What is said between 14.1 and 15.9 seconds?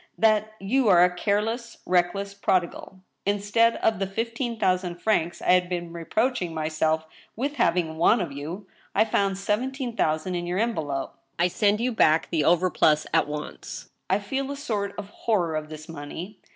feel a sort of horror of this